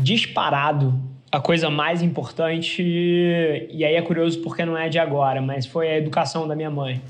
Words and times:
disparado 0.00 0.94
a 1.30 1.40
coisa 1.40 1.68
mais 1.68 2.00
importante, 2.00 2.82
e 2.82 3.84
aí 3.84 3.94
é 3.94 4.02
curioso 4.02 4.40
porque 4.40 4.64
não 4.64 4.78
é 4.78 4.88
de 4.88 4.98
agora, 4.98 5.42
mas 5.42 5.66
foi 5.66 5.88
a 5.88 5.98
educação 5.98 6.46
da 6.46 6.54
minha 6.54 6.70
mãe. 6.70 7.02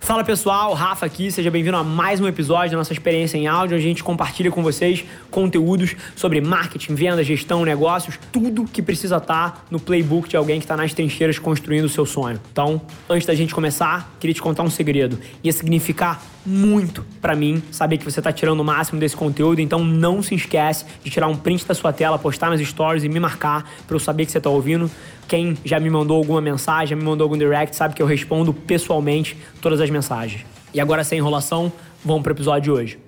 Fala 0.00 0.24
pessoal, 0.24 0.74
Rafa 0.74 1.06
aqui, 1.06 1.30
seja 1.30 1.48
bem-vindo 1.48 1.76
a 1.76 1.84
mais 1.84 2.18
um 2.20 2.26
episódio 2.26 2.72
da 2.72 2.78
nossa 2.78 2.92
experiência 2.92 3.38
em 3.38 3.46
áudio, 3.46 3.76
a 3.76 3.80
gente 3.80 4.02
compartilha 4.02 4.50
com 4.50 4.60
vocês 4.60 5.04
conteúdos 5.30 5.94
sobre 6.16 6.40
marketing, 6.40 6.94
venda, 6.96 7.22
gestão, 7.22 7.64
negócios, 7.64 8.18
tudo 8.32 8.64
que 8.64 8.82
precisa 8.82 9.18
estar 9.18 9.64
no 9.70 9.78
playbook 9.78 10.28
de 10.28 10.36
alguém 10.36 10.58
que 10.58 10.64
está 10.64 10.76
nas 10.76 10.92
trincheiras 10.92 11.38
construindo 11.38 11.84
o 11.84 11.88
seu 11.88 12.04
sonho. 12.04 12.40
Então, 12.50 12.82
antes 13.08 13.26
da 13.26 13.34
gente 13.34 13.54
começar, 13.54 14.12
queria 14.18 14.34
te 14.34 14.42
contar 14.42 14.64
um 14.64 14.70
segredo. 14.70 15.20
Ia 15.44 15.52
significar 15.52 16.20
muito 16.44 17.04
para 17.20 17.34
mim 17.34 17.62
saber 17.70 17.98
que 17.98 18.04
você 18.04 18.20
está 18.20 18.32
tirando 18.32 18.60
o 18.60 18.64
máximo 18.64 18.98
desse 18.98 19.16
conteúdo, 19.16 19.60
então 19.60 19.84
não 19.84 20.22
se 20.22 20.34
esquece 20.34 20.84
de 21.02 21.10
tirar 21.10 21.28
um 21.28 21.36
print 21.36 21.66
da 21.66 21.74
sua 21.74 21.92
tela, 21.92 22.18
postar 22.18 22.50
nas 22.50 22.60
stories 22.60 23.04
e 23.04 23.08
me 23.08 23.20
marcar 23.20 23.68
para 23.86 23.94
eu 23.94 24.00
saber 24.00 24.26
que 24.26 24.32
você 24.32 24.38
está 24.38 24.50
ouvindo. 24.50 24.90
Quem 25.28 25.56
já 25.64 25.78
me 25.78 25.88
mandou 25.88 26.16
alguma 26.16 26.40
mensagem, 26.40 26.88
já 26.88 26.96
me 26.96 27.02
mandou 27.02 27.24
algum 27.24 27.38
direct, 27.38 27.76
sabe 27.76 27.94
que 27.94 28.02
eu 28.02 28.06
respondo 28.06 28.52
pessoalmente 28.52 29.36
todas 29.60 29.80
as 29.80 29.88
mensagens. 29.88 30.44
E 30.74 30.80
agora, 30.80 31.04
sem 31.04 31.18
enrolação, 31.18 31.72
vamos 32.04 32.22
para 32.22 32.30
o 32.30 32.34
episódio 32.34 32.62
de 32.62 32.70
hoje. 32.70 32.98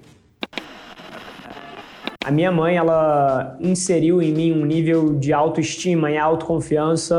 A 2.24 2.30
minha 2.30 2.50
mãe, 2.50 2.76
ela 2.76 3.56
inseriu 3.60 4.22
em 4.22 4.32
mim 4.32 4.52
um 4.52 4.64
nível 4.64 5.14
de 5.14 5.32
autoestima 5.32 6.10
e 6.10 6.16
autoconfiança 6.16 7.16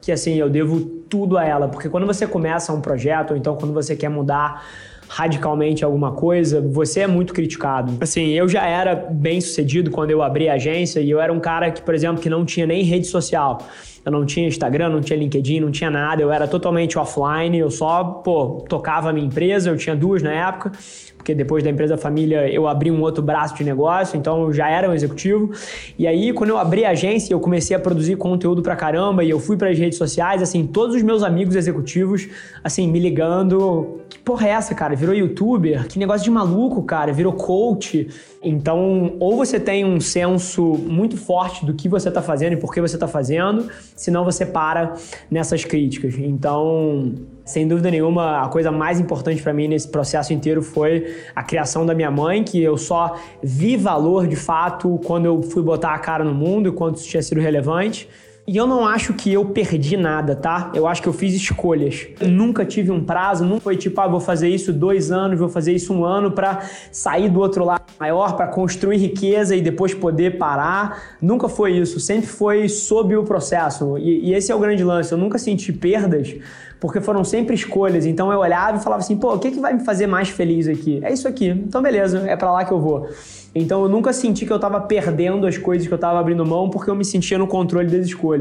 que, 0.00 0.10
assim, 0.10 0.34
eu 0.34 0.50
devo 0.50 0.80
tudo 1.08 1.38
a 1.38 1.44
ela. 1.44 1.68
Porque 1.68 1.88
quando 1.88 2.06
você 2.06 2.26
começa 2.26 2.72
um 2.72 2.80
projeto, 2.80 3.30
ou 3.30 3.36
então 3.36 3.54
quando 3.56 3.72
você 3.72 3.94
quer 3.94 4.08
mudar 4.08 4.66
radicalmente 5.14 5.84
alguma 5.84 6.10
coisa, 6.10 6.60
você 6.60 7.00
é 7.00 7.06
muito 7.06 7.32
criticado. 7.32 7.96
Assim, 8.00 8.30
eu 8.30 8.48
já 8.48 8.66
era 8.66 8.96
bem 8.96 9.40
sucedido 9.40 9.88
quando 9.88 10.10
eu 10.10 10.20
abri 10.20 10.48
a 10.48 10.54
agência 10.54 10.98
e 10.98 11.08
eu 11.08 11.20
era 11.20 11.32
um 11.32 11.38
cara 11.38 11.70
que, 11.70 11.80
por 11.80 11.94
exemplo, 11.94 12.20
que 12.20 12.28
não 12.28 12.44
tinha 12.44 12.66
nem 12.66 12.82
rede 12.82 13.06
social. 13.06 13.64
Eu 14.04 14.12
não 14.12 14.26
tinha 14.26 14.46
Instagram, 14.46 14.90
não 14.90 15.00
tinha 15.00 15.18
LinkedIn, 15.18 15.60
não 15.60 15.70
tinha 15.70 15.90
nada, 15.90 16.20
eu 16.20 16.30
era 16.30 16.46
totalmente 16.46 16.98
offline, 16.98 17.58
eu 17.58 17.70
só, 17.70 18.04
pô, 18.04 18.64
tocava 18.68 19.10
a 19.10 19.12
minha 19.12 19.26
empresa, 19.26 19.70
eu 19.70 19.76
tinha 19.76 19.96
duas 19.96 20.22
na 20.22 20.30
época, 20.30 20.72
porque 21.16 21.34
depois 21.34 21.64
da 21.64 21.70
empresa 21.70 21.96
família 21.96 22.46
eu 22.52 22.68
abri 22.68 22.90
um 22.90 23.00
outro 23.00 23.22
braço 23.22 23.54
de 23.54 23.64
negócio, 23.64 24.18
então 24.18 24.42
eu 24.42 24.52
já 24.52 24.68
era 24.68 24.90
um 24.90 24.92
executivo. 24.92 25.52
E 25.98 26.06
aí, 26.06 26.34
quando 26.34 26.50
eu 26.50 26.58
abri 26.58 26.84
a 26.84 26.90
agência, 26.90 27.32
eu 27.32 27.40
comecei 27.40 27.74
a 27.74 27.80
produzir 27.80 28.16
conteúdo 28.16 28.60
pra 28.60 28.76
caramba 28.76 29.24
e 29.24 29.30
eu 29.30 29.40
fui 29.40 29.56
para 29.56 29.70
as 29.70 29.78
redes 29.78 29.96
sociais, 29.96 30.42
assim, 30.42 30.66
todos 30.66 30.94
os 30.94 31.02
meus 31.02 31.22
amigos 31.22 31.56
executivos, 31.56 32.28
assim, 32.62 32.86
me 32.86 33.00
ligando. 33.00 34.00
Que 34.10 34.18
porra 34.18 34.48
é 34.48 34.50
essa, 34.50 34.74
cara? 34.74 34.94
Virou 34.94 35.14
youtuber? 35.14 35.88
Que 35.88 35.98
negócio 35.98 36.22
de 36.22 36.30
maluco, 36.30 36.82
cara? 36.82 37.10
Virou 37.10 37.32
coach. 37.32 38.06
Então, 38.42 39.16
ou 39.18 39.34
você 39.38 39.58
tem 39.58 39.82
um 39.82 39.98
senso 40.00 40.62
muito 40.62 41.16
forte 41.16 41.64
do 41.64 41.72
que 41.72 41.88
você 41.88 42.10
está 42.10 42.20
fazendo 42.20 42.52
e 42.52 42.56
por 42.58 42.70
que 42.74 42.82
você 42.82 42.96
está 42.96 43.08
fazendo, 43.08 43.66
senão 43.94 44.24
você 44.24 44.44
para 44.44 44.94
nessas 45.30 45.64
críticas. 45.64 46.14
Então, 46.18 47.14
sem 47.44 47.66
dúvida 47.66 47.90
nenhuma, 47.90 48.42
a 48.42 48.48
coisa 48.48 48.70
mais 48.70 48.98
importante 48.98 49.42
para 49.42 49.52
mim 49.52 49.68
nesse 49.68 49.88
processo 49.88 50.32
inteiro 50.32 50.62
foi 50.62 51.16
a 51.34 51.42
criação 51.42 51.86
da 51.86 51.94
minha 51.94 52.10
mãe, 52.10 52.42
que 52.42 52.60
eu 52.62 52.76
só 52.76 53.16
vi 53.42 53.76
valor 53.76 54.26
de 54.26 54.36
fato 54.36 55.00
quando 55.04 55.26
eu 55.26 55.42
fui 55.42 55.62
botar 55.62 55.94
a 55.94 55.98
cara 55.98 56.24
no 56.24 56.34
mundo 56.34 56.68
e 56.68 56.72
quando 56.72 56.96
isso 56.96 57.08
tinha 57.08 57.22
sido 57.22 57.40
relevante. 57.40 58.08
E 58.46 58.58
eu 58.58 58.66
não 58.66 58.86
acho 58.86 59.14
que 59.14 59.32
eu 59.32 59.42
perdi 59.46 59.96
nada, 59.96 60.36
tá? 60.36 60.70
Eu 60.74 60.86
acho 60.86 61.00
que 61.00 61.08
eu 61.08 61.14
fiz 61.14 61.32
escolhas. 61.32 62.06
Eu 62.20 62.28
nunca 62.28 62.62
tive 62.62 62.90
um 62.90 63.02
prazo, 63.02 63.42
não 63.42 63.58
foi 63.58 63.74
tipo, 63.74 63.98
ah, 64.02 64.06
vou 64.06 64.20
fazer 64.20 64.50
isso 64.50 64.70
dois 64.70 65.10
anos, 65.10 65.38
vou 65.38 65.48
fazer 65.48 65.72
isso 65.72 65.94
um 65.94 66.04
ano 66.04 66.30
para 66.30 66.60
sair 66.92 67.30
do 67.30 67.40
outro 67.40 67.64
lado 67.64 67.84
maior, 67.98 68.36
para 68.36 68.46
construir 68.48 68.98
riqueza 68.98 69.56
e 69.56 69.62
depois 69.62 69.94
poder 69.94 70.36
parar. 70.36 71.16
Nunca 71.22 71.48
foi 71.48 71.72
isso. 71.72 71.98
Sempre 71.98 72.26
foi 72.26 72.68
sob 72.68 73.16
o 73.16 73.24
processo. 73.24 73.96
E, 73.96 74.28
e 74.28 74.34
esse 74.34 74.52
é 74.52 74.54
o 74.54 74.58
grande 74.58 74.84
lance. 74.84 75.10
Eu 75.10 75.16
nunca 75.16 75.38
senti 75.38 75.72
perdas 75.72 76.36
porque 76.84 77.00
foram 77.00 77.24
sempre 77.24 77.54
escolhas. 77.54 78.04
Então 78.04 78.30
eu 78.30 78.40
olhava 78.40 78.76
e 78.76 78.80
falava 78.82 79.00
assim, 79.00 79.16
pô, 79.16 79.32
o 79.32 79.38
que, 79.38 79.52
que 79.52 79.58
vai 79.58 79.72
me 79.72 79.80
fazer 79.80 80.06
mais 80.06 80.28
feliz 80.28 80.68
aqui? 80.68 81.00
É 81.02 81.10
isso 81.10 81.26
aqui. 81.26 81.48
Então 81.48 81.80
beleza, 81.80 82.24
é 82.26 82.36
para 82.36 82.52
lá 82.52 82.62
que 82.62 82.72
eu 82.72 82.78
vou. 82.78 83.08
Então 83.54 83.82
eu 83.84 83.88
nunca 83.88 84.12
senti 84.12 84.44
que 84.44 84.52
eu 84.52 84.56
estava 84.56 84.80
perdendo 84.80 85.46
as 85.46 85.56
coisas 85.56 85.86
que 85.86 85.94
eu 85.94 85.96
estava 85.96 86.18
abrindo 86.18 86.44
mão 86.44 86.68
porque 86.68 86.90
eu 86.90 86.94
me 86.94 87.04
sentia 87.04 87.38
no 87.38 87.46
controle 87.46 87.88
das 87.88 88.06
escolhas. 88.06 88.33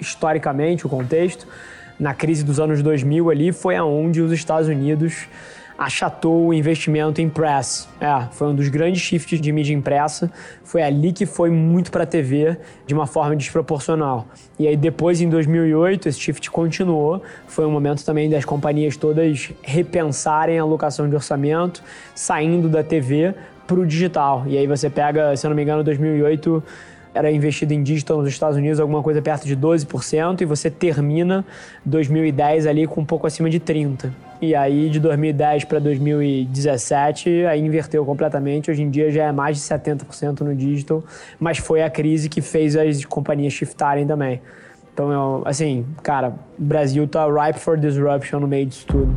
Historicamente, 0.00 0.86
o 0.86 0.88
contexto, 0.88 1.46
na 1.98 2.14
crise 2.14 2.44
dos 2.44 2.60
anos 2.60 2.82
2000 2.82 3.30
ali 3.30 3.52
foi 3.52 3.76
aonde 3.76 4.20
os 4.20 4.32
Estados 4.32 4.68
Unidos 4.68 5.26
achatou 5.78 6.46
o 6.46 6.54
investimento 6.54 7.20
em 7.20 7.28
press. 7.28 7.88
É, 8.00 8.28
foi 8.32 8.48
um 8.48 8.54
dos 8.54 8.68
grandes 8.68 9.02
shifts 9.02 9.40
de 9.40 9.52
mídia 9.52 9.74
impressa. 9.74 10.30
Foi 10.64 10.82
ali 10.82 11.12
que 11.12 11.26
foi 11.26 11.50
muito 11.50 11.90
para 11.90 12.04
a 12.04 12.06
TV 12.06 12.56
de 12.86 12.94
uma 12.94 13.06
forma 13.06 13.36
desproporcional. 13.36 14.26
E 14.58 14.66
aí 14.66 14.76
depois, 14.76 15.20
em 15.20 15.28
2008, 15.28 16.08
esse 16.08 16.18
shift 16.18 16.50
continuou. 16.50 17.22
Foi 17.46 17.66
um 17.66 17.70
momento 17.70 18.04
também 18.04 18.30
das 18.30 18.44
companhias 18.44 18.96
todas 18.96 19.52
repensarem 19.62 20.58
a 20.58 20.62
alocação 20.62 21.08
de 21.08 21.14
orçamento, 21.14 21.82
saindo 22.14 22.68
da 22.68 22.82
TV 22.82 23.34
para 23.66 23.78
o 23.78 23.86
digital. 23.86 24.44
E 24.46 24.56
aí 24.56 24.66
você 24.66 24.88
pega, 24.88 25.36
se 25.36 25.46
eu 25.46 25.50
não 25.50 25.56
me 25.56 25.62
engano, 25.62 25.84
2008 25.84 26.62
era 27.16 27.30
investido 27.30 27.72
em 27.72 27.82
digital 27.82 28.18
nos 28.18 28.28
Estados 28.28 28.56
Unidos 28.56 28.78
alguma 28.78 29.02
coisa 29.02 29.22
perto 29.22 29.46
de 29.46 29.56
12% 29.56 30.42
e 30.42 30.44
você 30.44 30.70
termina 30.70 31.44
2010 31.84 32.66
ali 32.66 32.86
com 32.86 33.00
um 33.00 33.04
pouco 33.04 33.26
acima 33.26 33.48
de 33.48 33.58
30%. 33.58 34.10
E 34.40 34.54
aí 34.54 34.90
de 34.90 35.00
2010 35.00 35.64
para 35.64 35.78
2017 35.78 37.46
aí 37.46 37.60
inverteu 37.60 38.04
completamente. 38.04 38.70
Hoje 38.70 38.82
em 38.82 38.90
dia 38.90 39.10
já 39.10 39.24
é 39.24 39.32
mais 39.32 39.56
de 39.56 39.62
70% 39.62 40.40
no 40.40 40.54
digital, 40.54 41.02
mas 41.40 41.58
foi 41.58 41.82
a 41.82 41.88
crise 41.88 42.28
que 42.28 42.42
fez 42.42 42.76
as 42.76 43.04
companhias 43.04 43.54
shiftarem 43.54 44.06
também. 44.06 44.42
Então, 44.92 45.12
eu, 45.12 45.42
assim, 45.44 45.84
cara, 46.02 46.34
o 46.58 46.62
Brasil 46.62 47.06
tá 47.06 47.26
ripe 47.26 47.58
for 47.58 47.76
disruption 47.78 48.40
no 48.40 48.48
meio 48.48 48.64
disso 48.64 48.86
tudo. 48.86 49.14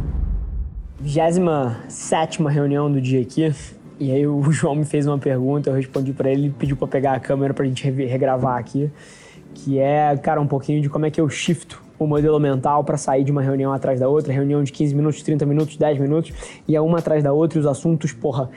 27 0.99 2.43
reunião 2.43 2.91
do 2.91 2.99
dia 2.99 3.21
aqui. 3.21 3.53
E 3.99 4.11
aí 4.11 4.25
o 4.25 4.41
João 4.51 4.75
me 4.75 4.85
fez 4.85 5.05
uma 5.05 5.17
pergunta, 5.17 5.69
eu 5.69 5.75
respondi 5.75 6.13
para 6.13 6.31
ele, 6.31 6.45
ele 6.45 6.55
pediu 6.57 6.77
para 6.77 6.87
pegar 6.87 7.13
a 7.13 7.19
câmera 7.19 7.53
pra 7.53 7.65
gente 7.65 7.89
regravar 7.89 8.57
aqui, 8.57 8.89
que 9.53 9.77
é, 9.77 10.15
cara, 10.17 10.39
um 10.39 10.47
pouquinho 10.47 10.81
de 10.81 10.89
como 10.89 11.05
é 11.05 11.11
que 11.11 11.19
eu 11.19 11.29
shifto 11.29 11.83
o 11.97 12.07
modelo 12.07 12.39
mental 12.39 12.83
para 12.83 12.95
sair 12.95 13.25
de 13.25 13.31
uma 13.31 13.41
reunião 13.41 13.73
atrás 13.73 13.99
da 13.99 14.07
outra, 14.07 14.31
reunião 14.31 14.63
de 14.63 14.71
15 14.71 14.95
minutos, 14.95 15.21
30 15.21 15.45
minutos, 15.45 15.75
10 15.75 15.99
minutos, 15.99 16.31
e 16.65 16.75
é 16.75 16.81
uma 16.81 16.99
atrás 16.99 17.21
da 17.23 17.33
outra, 17.33 17.59
e 17.59 17.61
os 17.61 17.67
assuntos, 17.67 18.13
porra, 18.13 18.49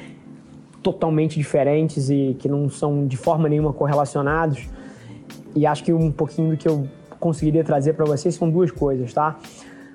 totalmente 0.83 1.39
diferentes 1.39 2.09
e 2.11 2.37
que 2.39 2.49
não 2.49 2.69
são 2.69 3.07
de 3.07 3.17
forma 3.17 3.49
nenhuma 3.49 3.73
correlacionados. 3.73 4.69
E 5.55 5.67
acho 5.67 5.83
que 5.85 5.93
um 5.93 6.11
pouquinho 6.11 6.51
do 6.51 6.57
que 6.57 6.69
eu 6.69 6.89
conseguiria 7.19 7.63
trazer 7.63 7.95
para 7.95 8.05
vocês 8.05 8.35
são 8.35 8.51
duas 8.51 8.71
coisas, 8.71 9.13
tá? 9.13 9.39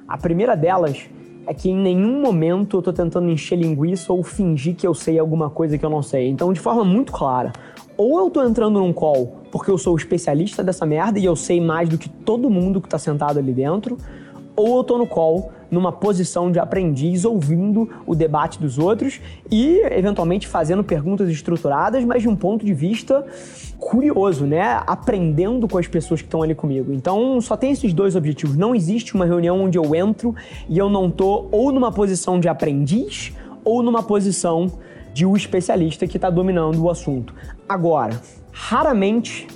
A 0.07 0.17
primeira 0.17 0.55
delas 0.55 1.09
é 1.47 1.53
que 1.53 1.69
em 1.69 1.75
nenhum 1.75 2.21
momento 2.21 2.77
eu 2.77 2.81
tô 2.81 2.91
tentando 2.91 3.29
encher 3.29 3.57
linguiça 3.57 4.11
ou 4.11 4.21
fingir 4.21 4.75
que 4.75 4.85
eu 4.85 4.93
sei 4.93 5.17
alguma 5.17 5.49
coisa 5.49 5.77
que 5.77 5.85
eu 5.85 5.89
não 5.89 6.03
sei. 6.03 6.27
Então, 6.27 6.51
de 6.51 6.59
forma 6.59 6.83
muito 6.83 7.13
clara, 7.13 7.53
ou 7.95 8.19
eu 8.19 8.29
tô 8.29 8.43
entrando 8.43 8.79
num 8.79 8.91
call 8.91 9.37
porque 9.49 9.71
eu 9.71 9.77
sou 9.77 9.95
especialista 9.95 10.61
dessa 10.61 10.85
merda 10.85 11.17
e 11.17 11.25
eu 11.25 11.35
sei 11.35 11.61
mais 11.61 11.87
do 11.87 11.97
que 11.97 12.09
todo 12.09 12.49
mundo 12.49 12.81
que 12.81 12.89
tá 12.89 12.99
sentado 12.99 13.39
ali 13.39 13.53
dentro, 13.53 13.97
ou 14.57 14.77
eu 14.77 14.83
tô 14.83 14.97
no 14.97 15.05
call 15.05 15.51
numa 15.69 15.91
posição 15.91 16.51
de 16.51 16.57
aprendiz, 16.57 17.23
ouvindo 17.23 17.87
o 18.05 18.15
debate 18.15 18.59
dos 18.59 18.79
outros 18.79 19.21
e 19.51 19.81
eventualmente 19.91 20.47
fazendo 20.47 20.83
perguntas 20.83 21.29
estruturadas, 21.29 22.03
mas 22.03 22.23
de 22.23 22.27
um 22.27 22.35
ponto 22.35 22.65
de 22.65 22.73
vista 22.73 23.25
curioso, 23.77 24.45
né? 24.45 24.81
Aprendendo 24.87 25.67
com 25.67 25.77
as 25.77 25.87
pessoas 25.87 26.21
que 26.21 26.27
estão 26.27 26.41
ali 26.41 26.55
comigo. 26.55 26.91
Então, 26.91 27.39
só 27.39 27.55
tem 27.55 27.71
esses 27.71 27.93
dois 27.93 28.15
objetivos. 28.15 28.57
Não 28.57 28.73
existe 28.73 29.13
uma 29.13 29.25
reunião 29.25 29.61
onde 29.61 29.77
eu 29.77 29.93
entro 29.93 30.33
e 30.67 30.77
eu 30.77 30.89
não 30.89 31.11
tô 31.11 31.47
ou 31.51 31.71
numa 31.71 31.91
posição 31.91 32.39
de 32.39 32.47
aprendiz 32.47 33.33
ou 33.63 33.83
numa 33.83 34.01
posição 34.01 34.71
de 35.13 35.25
um 35.25 35.35
especialista 35.35 36.07
que 36.07 36.17
está 36.17 36.29
dominando 36.29 36.81
o 36.81 36.89
assunto. 36.89 37.33
Agora, 37.69 38.19
raramente, 38.51 39.47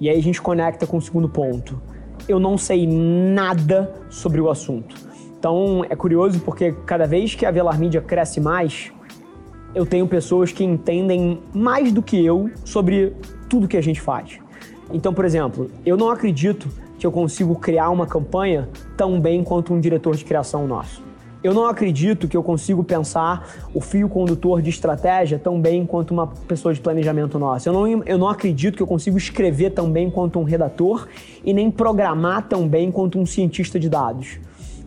e 0.00 0.10
aí 0.10 0.18
a 0.18 0.22
gente 0.22 0.42
conecta 0.42 0.86
com 0.86 0.96
o 0.96 1.02
segundo 1.02 1.28
ponto, 1.28 1.80
eu 2.28 2.38
não 2.38 2.56
sei 2.56 2.86
nada 2.86 3.92
sobre 4.10 4.40
o 4.40 4.50
assunto. 4.50 4.94
Então 5.38 5.84
é 5.88 5.96
curioso 5.96 6.40
porque 6.40 6.72
cada 6.86 7.06
vez 7.06 7.34
que 7.34 7.44
a 7.44 7.50
Velar 7.50 7.78
Mídia 7.78 8.00
cresce 8.00 8.40
mais, 8.40 8.92
eu 9.74 9.84
tenho 9.84 10.06
pessoas 10.06 10.52
que 10.52 10.62
entendem 10.62 11.40
mais 11.52 11.92
do 11.92 12.02
que 12.02 12.24
eu 12.24 12.50
sobre 12.64 13.14
tudo 13.48 13.66
que 13.66 13.76
a 13.76 13.80
gente 13.80 14.00
faz. 14.00 14.38
Então, 14.92 15.12
por 15.12 15.24
exemplo, 15.24 15.70
eu 15.84 15.96
não 15.96 16.10
acredito 16.10 16.68
que 16.98 17.06
eu 17.06 17.10
consigo 17.10 17.56
criar 17.56 17.90
uma 17.90 18.06
campanha 18.06 18.68
tão 18.96 19.20
bem 19.20 19.42
quanto 19.42 19.72
um 19.72 19.80
diretor 19.80 20.14
de 20.14 20.24
criação 20.24 20.66
nosso. 20.68 21.02
Eu 21.42 21.52
não 21.52 21.66
acredito 21.66 22.28
que 22.28 22.36
eu 22.36 22.42
consigo 22.42 22.84
pensar 22.84 23.68
o 23.74 23.80
fio 23.80 24.08
condutor 24.08 24.62
de 24.62 24.70
estratégia 24.70 25.40
tão 25.40 25.60
bem 25.60 25.84
quanto 25.84 26.12
uma 26.12 26.28
pessoa 26.28 26.72
de 26.72 26.80
planejamento 26.80 27.36
nossa. 27.36 27.68
Eu 27.68 27.72
não, 27.72 28.02
eu 28.04 28.16
não 28.16 28.28
acredito 28.28 28.76
que 28.76 28.82
eu 28.82 28.86
consigo 28.86 29.18
escrever 29.18 29.70
tão 29.70 29.90
bem 29.90 30.08
quanto 30.08 30.38
um 30.38 30.44
redator 30.44 31.08
e 31.44 31.52
nem 31.52 31.68
programar 31.68 32.46
tão 32.46 32.68
bem 32.68 32.92
quanto 32.92 33.18
um 33.18 33.26
cientista 33.26 33.80
de 33.80 33.88
dados. 33.88 34.38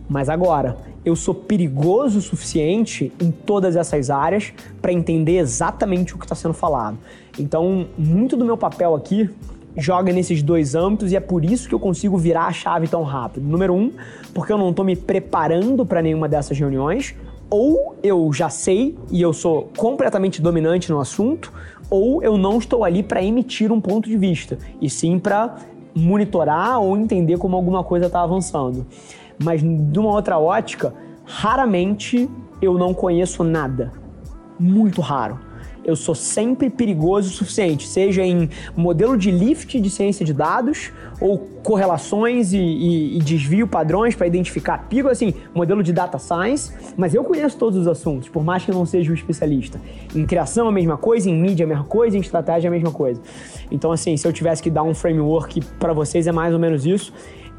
Mas 0.08 0.30
agora, 0.30 0.76
eu 1.04 1.14
sou 1.14 1.34
perigoso 1.34 2.20
o 2.20 2.22
suficiente 2.22 3.12
em 3.20 3.30
todas 3.30 3.76
essas 3.76 4.08
áreas 4.08 4.52
para 4.80 4.92
entender 4.92 5.36
exatamente 5.36 6.14
o 6.14 6.18
que 6.18 6.24
está 6.24 6.34
sendo 6.34 6.54
falado. 6.54 6.96
Então, 7.38 7.88
muito 7.98 8.36
do 8.36 8.44
meu 8.46 8.56
papel 8.56 8.94
aqui 8.94 9.28
joga 9.76 10.12
nesses 10.12 10.42
dois 10.42 10.74
âmbitos 10.74 11.12
e 11.12 11.16
é 11.16 11.20
por 11.20 11.44
isso 11.44 11.68
que 11.68 11.74
eu 11.74 11.78
consigo 11.78 12.16
virar 12.16 12.46
a 12.46 12.52
chave 12.52 12.88
tão 12.88 13.02
rápido. 13.02 13.44
Número 13.44 13.74
um, 13.74 13.92
porque 14.32 14.52
eu 14.52 14.58
não 14.58 14.70
estou 14.70 14.84
me 14.84 14.96
preparando 14.96 15.84
para 15.84 16.02
nenhuma 16.02 16.28
dessas 16.28 16.58
reuniões, 16.58 17.14
ou 17.50 17.94
eu 18.02 18.32
já 18.32 18.48
sei 18.48 18.96
e 19.10 19.20
eu 19.22 19.32
sou 19.32 19.70
completamente 19.76 20.40
dominante 20.40 20.90
no 20.90 21.00
assunto, 21.00 21.52
ou 21.88 22.22
eu 22.22 22.36
não 22.36 22.58
estou 22.58 22.84
ali 22.84 23.02
para 23.02 23.22
emitir 23.22 23.70
um 23.70 23.80
ponto 23.80 24.08
de 24.08 24.16
vista, 24.16 24.58
e 24.80 24.90
sim 24.90 25.18
para 25.18 25.56
monitorar 25.94 26.80
ou 26.80 26.96
entender 26.96 27.38
como 27.38 27.56
alguma 27.56 27.84
coisa 27.84 28.06
está 28.06 28.22
avançando. 28.22 28.86
Mas 29.42 29.62
de 29.62 29.98
uma 29.98 30.10
outra 30.10 30.38
ótica, 30.38 30.92
raramente 31.24 32.28
eu 32.60 32.74
não 32.74 32.92
conheço 32.92 33.44
nada. 33.44 33.92
Muito 34.58 35.00
raro 35.00 35.45
eu 35.86 35.94
sou 35.94 36.14
sempre 36.14 36.68
perigoso 36.68 37.30
o 37.30 37.32
suficiente, 37.32 37.86
seja 37.86 38.22
em 38.22 38.50
modelo 38.76 39.16
de 39.16 39.30
lift 39.30 39.80
de 39.80 39.88
ciência 39.88 40.26
de 40.26 40.34
dados 40.34 40.90
ou 41.20 41.38
correlações 41.62 42.52
e, 42.52 42.58
e, 42.58 43.16
e 43.16 43.18
desvio 43.20 43.68
padrões 43.68 44.14
para 44.14 44.26
identificar 44.26 44.86
pico, 44.88 45.08
assim, 45.08 45.32
modelo 45.54 45.82
de 45.82 45.92
data 45.92 46.18
science, 46.18 46.72
mas 46.96 47.14
eu 47.14 47.22
conheço 47.22 47.56
todos 47.56 47.78
os 47.78 47.86
assuntos, 47.86 48.28
por 48.28 48.44
mais 48.44 48.64
que 48.64 48.70
eu 48.70 48.74
não 48.74 48.84
seja 48.84 49.10
um 49.10 49.14
especialista. 49.14 49.80
Em 50.14 50.26
criação 50.26 50.68
a 50.68 50.72
mesma 50.72 50.96
coisa, 50.96 51.30
em 51.30 51.34
mídia 51.34 51.64
a 51.64 51.68
mesma 51.68 51.84
coisa, 51.84 52.16
em 52.16 52.20
estratégia 52.20 52.68
a 52.68 52.70
mesma 52.70 52.90
coisa. 52.90 53.20
Então, 53.70 53.92
assim, 53.92 54.16
se 54.16 54.26
eu 54.26 54.32
tivesse 54.32 54.62
que 54.62 54.70
dar 54.70 54.82
um 54.82 54.94
framework 54.94 55.60
para 55.78 55.92
vocês 55.92 56.26
é 56.26 56.32
mais 56.32 56.52
ou 56.52 56.58
menos 56.58 56.84
isso 56.84 57.12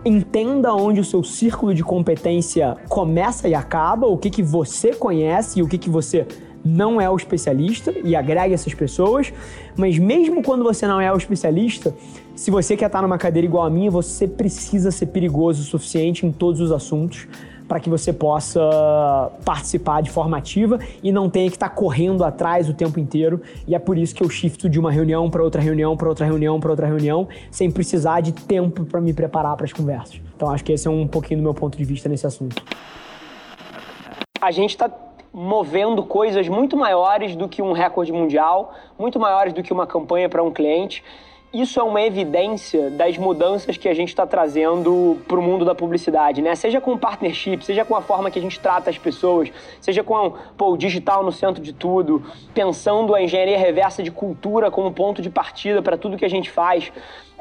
entenda 0.06 0.74
onde 0.74 1.02
o 1.02 1.04
seu 1.04 1.24
círculo 1.24 1.74
de 1.74 1.84
competência 1.84 2.78
começa 2.88 3.50
e 3.50 3.54
acaba, 3.54 4.08
o 4.08 4.18
que, 4.18 4.30
que 4.30 4.44
você 4.44 4.94
conhece 4.94 5.60
e 5.60 5.64
o 5.64 5.68
que, 5.68 5.78
que 5.78 5.90
você 5.90 6.26
não 6.64 7.00
é 7.00 7.10
o 7.10 7.16
especialista 7.16 7.94
e 8.04 8.16
agregue 8.16 8.54
essas 8.54 8.74
pessoas, 8.74 9.34
mas 9.76 9.98
mesmo 9.98 10.44
quando 10.44 10.64
você 10.64 10.88
não 10.88 11.00
é 11.00 11.12
o 11.12 11.18
especialista, 11.18 11.94
se 12.36 12.52
você 12.52 12.78
quer 12.78 12.88
estar 12.88 13.02
numa 13.02 13.18
cadeira 13.18 13.46
igual 13.46 13.66
a 13.66 13.70
minha, 13.70 13.90
você 13.90 14.28
precisa 14.28 14.92
ser 14.92 15.08
perigoso 15.08 15.62
o 15.62 15.66
suficiente 15.66 16.26
em 16.26 16.32
todos 16.32 16.62
os 16.62 16.72
assuntos 16.72 17.28
para 17.68 17.80
que 17.80 17.90
você 17.90 18.14
possa 18.14 18.62
participar 19.44 20.02
de 20.02 20.10
forma 20.10 20.38
ativa 20.38 20.80
e 21.04 21.12
não 21.12 21.30
tenha 21.30 21.50
que 21.50 21.56
estar 21.56 21.70
correndo 21.70 22.24
atrás 22.24 22.70
o 22.70 22.74
tempo 22.74 23.00
inteiro. 23.00 23.42
E 23.68 23.76
é 23.76 23.80
por 23.80 23.98
isso 23.98 24.16
que 24.16 24.24
eu 24.24 24.30
shifto 24.30 24.70
de 24.70 24.80
uma 24.80 24.92
reunião 24.92 25.30
para 25.30 25.44
outra 25.44 25.62
reunião, 25.62 25.98
para 25.98 26.08
outra 26.08 26.26
reunião, 26.26 26.60
para 26.60 26.72
outra 26.72 26.88
reunião, 26.88 27.28
sem 27.52 27.70
precisar 27.70 28.22
de 28.22 28.32
tempo 28.32 28.86
para 28.86 29.02
me 29.02 29.14
preparar 29.14 29.56
para 29.56 29.66
as 29.66 29.74
conversas. 29.74 30.22
Então 30.36 30.50
acho 30.50 30.64
que 30.64 30.72
esse 30.72 30.88
é 30.88 30.92
um 30.92 31.08
pouquinho 31.08 31.42
do 31.42 31.44
meu 31.44 31.54
ponto 31.54 31.78
de 31.78 31.84
vista 31.84 32.08
nesse 32.08 32.26
assunto. 32.26 32.64
A 34.40 34.52
gente 34.52 34.72
está 34.72 34.88
movendo 35.34 36.04
coisas 36.04 36.48
muito 36.48 36.76
maiores 36.76 37.36
do 37.36 37.48
que 37.48 37.62
um 37.62 37.72
recorde 37.72 38.12
mundial, 38.12 38.74
muito 38.98 39.20
maiores 39.20 39.54
do 39.54 39.62
que 39.62 39.74
uma 39.74 39.86
campanha 39.86 40.30
para 40.30 40.42
um 40.44 40.52
cliente. 40.52 41.04
Isso 41.54 41.80
é 41.80 41.84
uma 41.84 42.02
evidência 42.02 42.90
das 42.92 43.18
mudanças 43.18 43.78
que 43.78 43.88
a 43.88 43.94
gente 43.94 44.10
está 44.10 44.28
trazendo 44.28 45.18
para 45.28 45.40
o 45.40 45.42
mundo 45.42 45.64
da 45.64 45.74
publicidade, 45.74 46.42
né? 46.42 46.54
Seja 46.56 46.82
com 46.82 46.98
partnership, 46.98 47.64
seja 47.64 47.86
com 47.86 47.96
a 47.96 48.02
forma 48.02 48.30
que 48.30 48.38
a 48.38 48.42
gente 48.42 48.60
trata 48.60 48.90
as 48.90 48.98
pessoas, 48.98 49.50
seja 49.80 50.04
com 50.04 50.34
pô, 50.58 50.74
o 50.74 50.78
digital 50.78 51.24
no 51.24 51.32
centro 51.32 51.64
de 51.64 51.72
tudo, 51.72 52.22
pensando 52.54 53.16
a 53.16 53.22
engenharia 53.22 53.58
reversa 53.58 54.04
de 54.04 54.12
cultura 54.12 54.70
como 54.70 54.92
ponto 54.92 55.22
de 55.22 55.30
partida 55.30 55.82
para 55.82 55.98
tudo 55.98 56.18
que 56.18 56.26
a 56.26 56.30
gente 56.30 56.52
faz 56.52 56.92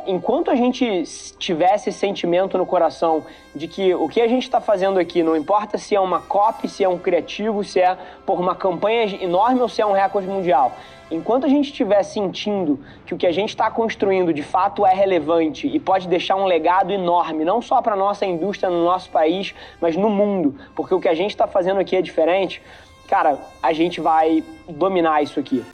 enquanto 0.07 0.51
a 0.51 0.55
gente 0.55 1.03
tivesse 1.39 1.89
esse 1.91 1.99
sentimento 1.99 2.57
no 2.57 2.65
coração 2.65 3.25
de 3.55 3.67
que 3.67 3.95
o 3.95 4.09
que 4.09 4.21
a 4.21 4.29
gente 4.29 4.43
está 4.43 4.61
fazendo 4.61 4.99
aqui, 4.99 5.23
não 5.23 5.37
importa 5.37 5.79
se 5.79 5.95
é 5.95 6.01
uma 6.01 6.21
copy, 6.21 6.69
se 6.69 6.85
é 6.85 6.89
um 6.89 6.99
criativo, 6.99 7.65
se 7.65 7.81
é 7.81 7.97
por 8.25 8.41
uma 8.41 8.55
campanha 8.55 9.23
enorme 9.23 9.61
ou 9.61 9.69
se 9.69 9.81
é 9.81 9.87
um 9.87 9.93
recorde 9.93 10.29
mundial, 10.29 10.73
enquanto 11.11 11.45
a 11.45 11.49
gente 11.49 11.67
estiver 11.67 12.03
sentindo 12.03 12.79
que 13.05 13.15
o 13.15 13.17
que 13.17 13.27
a 13.27 13.33
gente 13.33 13.51
está 13.51 13.71
construindo 13.71 14.33
de 14.33 14.43
fato 14.43 14.85
é 14.87 14.95
relevante 14.95 15.67
e 15.67 15.79
pode 15.79 16.09
deixar 16.09 16.37
um 16.37 16.45
legado 16.45 16.93
enorme, 16.93 17.45
não 17.45 17.61
só 17.63 17.81
para 17.81 17.95
a 17.95 17.97
nossa 17.97 18.27
indústria 18.27 18.71
no 18.71 18.85
nosso 18.85 19.11
país, 19.11 19.55
mas 19.81 19.97
no 19.97 20.09
mundo, 20.09 20.55
porque 20.75 20.95
o 20.95 21.01
que 21.01 21.09
a 21.09 21.15
gente 21.15 21.31
está 21.31 21.47
fazendo 21.47 21.81
aqui 21.81 21.97
é 21.97 22.03
diferente, 22.03 22.63
cara, 23.09 23.39
a 23.63 23.73
gente 23.73 24.01
vai 24.01 24.43
dominar 24.69 25.23
isso 25.23 25.39
aqui. 25.39 25.65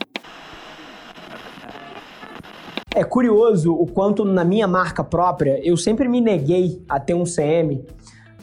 É 2.95 3.03
curioso 3.03 3.73
o 3.73 3.87
quanto 3.87 4.23
na 4.23 4.45
minha 4.45 4.67
marca 4.67 5.03
própria 5.03 5.59
eu 5.67 5.75
sempre 5.75 6.07
me 6.07 6.21
neguei 6.21 6.83
a 6.87 6.99
ter 6.99 7.15
um 7.15 7.23
CM, 7.23 7.83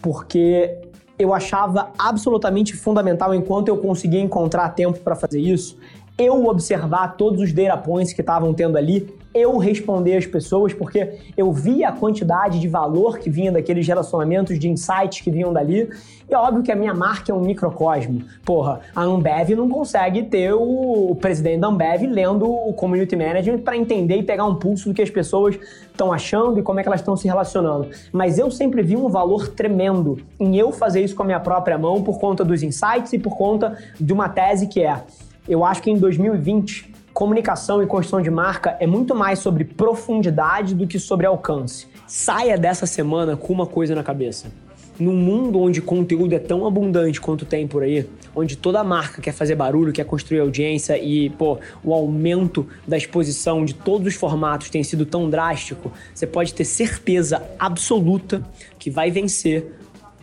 porque 0.02 0.76
eu 1.16 1.32
achava 1.32 1.92
absolutamente 1.96 2.74
fundamental, 2.74 3.32
enquanto 3.32 3.68
eu 3.68 3.76
conseguia 3.76 4.20
encontrar 4.20 4.70
tempo 4.70 4.98
para 4.98 5.14
fazer 5.14 5.38
isso, 5.38 5.78
eu 6.18 6.46
observar 6.46 7.16
todos 7.16 7.40
os 7.40 7.52
data 7.52 7.76
points 7.76 8.12
que 8.12 8.22
estavam 8.22 8.52
tendo 8.52 8.76
ali 8.76 9.14
eu 9.32 9.56
responder 9.58 10.16
às 10.16 10.26
pessoas, 10.26 10.74
porque 10.74 11.18
eu 11.36 11.52
via 11.52 11.88
a 11.88 11.92
quantidade 11.92 12.58
de 12.58 12.66
valor 12.66 13.18
que 13.18 13.30
vinha 13.30 13.52
daqueles 13.52 13.86
relacionamentos, 13.86 14.58
de 14.58 14.68
insights 14.68 15.20
que 15.20 15.30
vinham 15.30 15.52
dali. 15.52 15.88
E 16.28 16.34
é 16.34 16.38
óbvio 16.38 16.62
que 16.62 16.72
a 16.72 16.76
minha 16.76 16.92
marca 16.92 17.30
é 17.30 17.34
um 17.34 17.40
microcosmo. 17.40 18.22
Porra, 18.44 18.80
a 18.94 19.02
Ambev 19.02 19.50
não 19.50 19.68
consegue 19.68 20.24
ter 20.24 20.52
o, 20.52 21.16
presidente 21.20 21.60
da 21.60 21.68
Ambev 21.68 22.02
lendo 22.02 22.50
o 22.50 22.72
community 22.72 23.14
management 23.14 23.58
para 23.58 23.76
entender 23.76 24.16
e 24.16 24.22
pegar 24.22 24.44
um 24.44 24.56
pulso 24.56 24.88
do 24.88 24.94
que 24.94 25.02
as 25.02 25.10
pessoas 25.10 25.58
estão 25.90 26.12
achando 26.12 26.58
e 26.58 26.62
como 26.62 26.80
é 26.80 26.82
que 26.82 26.88
elas 26.88 27.00
estão 27.00 27.16
se 27.16 27.28
relacionando. 27.28 27.88
Mas 28.12 28.38
eu 28.38 28.50
sempre 28.50 28.82
vi 28.82 28.96
um 28.96 29.08
valor 29.08 29.48
tremendo 29.48 30.18
em 30.38 30.56
eu 30.56 30.72
fazer 30.72 31.02
isso 31.02 31.14
com 31.14 31.22
a 31.22 31.26
minha 31.26 31.40
própria 31.40 31.78
mão 31.78 32.02
por 32.02 32.18
conta 32.18 32.44
dos 32.44 32.62
insights 32.62 33.12
e 33.12 33.18
por 33.18 33.36
conta 33.36 33.76
de 33.98 34.12
uma 34.12 34.28
tese 34.28 34.66
que 34.66 34.82
é: 34.82 35.02
eu 35.48 35.64
acho 35.64 35.82
que 35.82 35.90
em 35.90 35.98
2020 35.98 36.99
comunicação 37.20 37.82
e 37.82 37.86
construção 37.86 38.22
de 38.22 38.30
marca 38.30 38.78
é 38.80 38.86
muito 38.86 39.14
mais 39.14 39.40
sobre 39.40 39.62
profundidade 39.62 40.74
do 40.74 40.86
que 40.86 40.98
sobre 40.98 41.26
alcance. 41.26 41.86
Saia 42.06 42.56
dessa 42.56 42.86
semana 42.86 43.36
com 43.36 43.52
uma 43.52 43.66
coisa 43.66 43.94
na 43.94 44.02
cabeça. 44.02 44.50
Num 44.98 45.14
mundo 45.14 45.60
onde 45.60 45.82
conteúdo 45.82 46.32
é 46.32 46.38
tão 46.38 46.66
abundante 46.66 47.20
quanto 47.20 47.44
tem 47.44 47.68
por 47.68 47.82
aí, 47.82 48.08
onde 48.34 48.56
toda 48.56 48.82
marca 48.82 49.20
quer 49.20 49.32
fazer 49.32 49.54
barulho, 49.54 49.92
quer 49.92 50.04
construir 50.04 50.40
audiência 50.40 50.98
e, 50.98 51.28
pô, 51.28 51.58
o 51.84 51.92
aumento 51.92 52.66
da 52.88 52.96
exposição 52.96 53.66
de 53.66 53.74
todos 53.74 54.06
os 54.06 54.14
formatos 54.14 54.70
tem 54.70 54.82
sido 54.82 55.04
tão 55.04 55.28
drástico, 55.28 55.92
você 56.14 56.26
pode 56.26 56.54
ter 56.54 56.64
certeza 56.64 57.42
absoluta 57.58 58.42
que 58.78 58.88
vai 58.88 59.10
vencer 59.10 59.79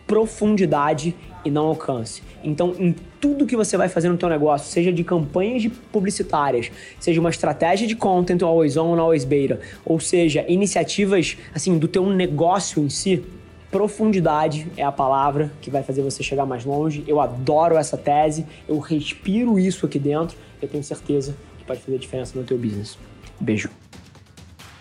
profundidade 0.08 1.14
e 1.44 1.50
não 1.50 1.66
alcance. 1.66 2.22
Então, 2.42 2.74
em 2.78 2.94
tudo 3.20 3.46
que 3.46 3.54
você 3.54 3.76
vai 3.76 3.88
fazer 3.88 4.08
no 4.08 4.16
teu 4.16 4.28
negócio, 4.28 4.68
seja 4.68 4.92
de 4.92 5.04
campanhas 5.04 5.70
publicitárias, 5.92 6.72
seja 6.98 7.20
uma 7.20 7.30
estratégia 7.30 7.86
de 7.86 7.94
content 7.94 8.42
always 8.42 8.76
on 8.76 8.94
ou 8.94 9.00
always 9.00 9.24
beta, 9.24 9.60
ou 9.84 10.00
seja, 10.00 10.44
iniciativas 10.48 11.36
assim 11.54 11.78
do 11.78 11.86
teu 11.86 12.08
negócio 12.08 12.82
em 12.82 12.88
si, 12.88 13.22
profundidade 13.70 14.66
é 14.76 14.82
a 14.82 14.90
palavra 14.90 15.52
que 15.60 15.70
vai 15.70 15.82
fazer 15.82 16.02
você 16.02 16.22
chegar 16.22 16.46
mais 16.46 16.64
longe. 16.64 17.04
Eu 17.06 17.20
adoro 17.20 17.76
essa 17.76 17.98
tese, 17.98 18.46
eu 18.66 18.78
respiro 18.78 19.58
isso 19.58 19.84
aqui 19.84 19.98
dentro, 19.98 20.36
eu 20.60 20.68
tenho 20.68 20.82
certeza 20.82 21.36
que 21.58 21.64
pode 21.64 21.80
fazer 21.80 21.98
diferença 21.98 22.38
no 22.38 22.44
teu 22.44 22.56
business. 22.56 22.98
Beijo. 23.38 23.68